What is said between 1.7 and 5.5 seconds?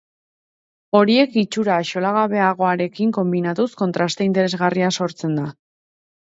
axolagabeagoarekin konbinatuz kontraste interesgarria sortzen da.